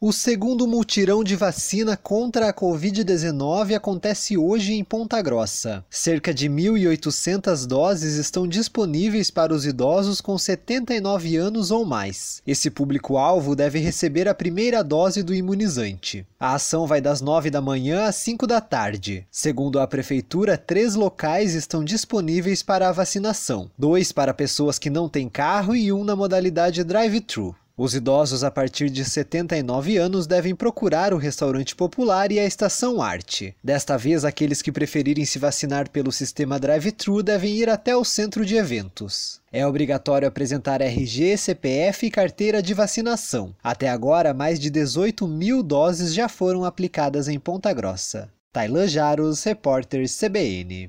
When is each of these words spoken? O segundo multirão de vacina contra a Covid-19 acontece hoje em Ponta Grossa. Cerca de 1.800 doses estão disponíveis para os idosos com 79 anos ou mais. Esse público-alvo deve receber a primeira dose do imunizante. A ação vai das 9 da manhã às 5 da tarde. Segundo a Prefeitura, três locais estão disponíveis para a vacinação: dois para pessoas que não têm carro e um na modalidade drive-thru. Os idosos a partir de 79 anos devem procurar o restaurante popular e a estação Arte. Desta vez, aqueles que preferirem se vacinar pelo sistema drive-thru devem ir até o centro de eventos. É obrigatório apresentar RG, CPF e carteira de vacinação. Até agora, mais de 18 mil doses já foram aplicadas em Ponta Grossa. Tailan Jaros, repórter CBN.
O 0.00 0.12
segundo 0.12 0.64
multirão 0.64 1.24
de 1.24 1.34
vacina 1.34 1.96
contra 1.96 2.48
a 2.48 2.54
Covid-19 2.54 3.74
acontece 3.74 4.38
hoje 4.38 4.74
em 4.74 4.84
Ponta 4.84 5.20
Grossa. 5.20 5.84
Cerca 5.90 6.32
de 6.32 6.48
1.800 6.48 7.66
doses 7.66 8.14
estão 8.14 8.46
disponíveis 8.46 9.28
para 9.28 9.52
os 9.52 9.66
idosos 9.66 10.20
com 10.20 10.38
79 10.38 11.36
anos 11.36 11.72
ou 11.72 11.84
mais. 11.84 12.40
Esse 12.46 12.70
público-alvo 12.70 13.56
deve 13.56 13.80
receber 13.80 14.28
a 14.28 14.34
primeira 14.34 14.84
dose 14.84 15.20
do 15.20 15.34
imunizante. 15.34 16.24
A 16.38 16.54
ação 16.54 16.86
vai 16.86 17.00
das 17.00 17.20
9 17.20 17.50
da 17.50 17.60
manhã 17.60 18.04
às 18.04 18.14
5 18.14 18.46
da 18.46 18.60
tarde. 18.60 19.26
Segundo 19.32 19.80
a 19.80 19.86
Prefeitura, 19.88 20.56
três 20.56 20.94
locais 20.94 21.54
estão 21.54 21.82
disponíveis 21.82 22.62
para 22.62 22.88
a 22.88 22.92
vacinação: 22.92 23.68
dois 23.76 24.12
para 24.12 24.32
pessoas 24.32 24.78
que 24.78 24.90
não 24.90 25.08
têm 25.08 25.28
carro 25.28 25.74
e 25.74 25.92
um 25.92 26.04
na 26.04 26.14
modalidade 26.14 26.84
drive-thru. 26.84 27.52
Os 27.78 27.94
idosos 27.94 28.42
a 28.42 28.50
partir 28.50 28.90
de 28.90 29.04
79 29.04 29.96
anos 29.98 30.26
devem 30.26 30.52
procurar 30.52 31.14
o 31.14 31.16
restaurante 31.16 31.76
popular 31.76 32.32
e 32.32 32.40
a 32.40 32.44
estação 32.44 33.00
Arte. 33.00 33.54
Desta 33.62 33.96
vez, 33.96 34.24
aqueles 34.24 34.60
que 34.60 34.72
preferirem 34.72 35.24
se 35.24 35.38
vacinar 35.38 35.88
pelo 35.88 36.10
sistema 36.10 36.58
drive-thru 36.58 37.22
devem 37.22 37.54
ir 37.54 37.68
até 37.70 37.94
o 37.96 38.04
centro 38.04 38.44
de 38.44 38.56
eventos. 38.56 39.40
É 39.52 39.64
obrigatório 39.64 40.26
apresentar 40.26 40.80
RG, 40.80 41.36
CPF 41.36 42.06
e 42.06 42.10
carteira 42.10 42.60
de 42.60 42.74
vacinação. 42.74 43.54
Até 43.62 43.88
agora, 43.88 44.34
mais 44.34 44.58
de 44.58 44.70
18 44.70 45.28
mil 45.28 45.62
doses 45.62 46.12
já 46.12 46.28
foram 46.28 46.64
aplicadas 46.64 47.28
em 47.28 47.38
Ponta 47.38 47.72
Grossa. 47.72 48.28
Tailan 48.50 48.88
Jaros, 48.88 49.44
repórter 49.44 50.04
CBN. 50.08 50.86